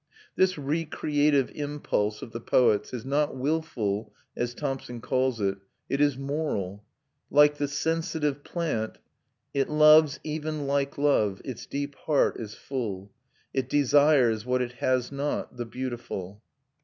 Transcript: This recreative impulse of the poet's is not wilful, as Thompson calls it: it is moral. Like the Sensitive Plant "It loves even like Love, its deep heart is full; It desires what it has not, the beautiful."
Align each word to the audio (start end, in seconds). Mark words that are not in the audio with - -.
This 0.35 0.57
recreative 0.57 1.51
impulse 1.53 2.23
of 2.23 2.31
the 2.31 2.39
poet's 2.39 2.91
is 2.91 3.05
not 3.05 3.35
wilful, 3.37 4.11
as 4.35 4.55
Thompson 4.55 4.99
calls 4.99 5.39
it: 5.39 5.59
it 5.89 6.01
is 6.01 6.17
moral. 6.17 6.83
Like 7.29 7.59
the 7.59 7.67
Sensitive 7.67 8.43
Plant 8.43 8.97
"It 9.53 9.69
loves 9.69 10.19
even 10.23 10.65
like 10.65 10.97
Love, 10.97 11.39
its 11.45 11.67
deep 11.67 11.93
heart 11.93 12.39
is 12.39 12.55
full; 12.55 13.11
It 13.53 13.69
desires 13.69 14.43
what 14.43 14.63
it 14.63 14.71
has 14.81 15.11
not, 15.11 15.55
the 15.57 15.65
beautiful." 15.67 16.41